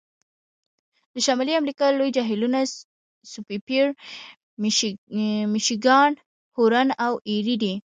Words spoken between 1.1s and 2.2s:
د شمالي امریکا لوی